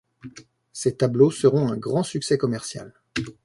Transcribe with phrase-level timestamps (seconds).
[0.73, 2.91] Ses tableaux seront un grand succès commercial.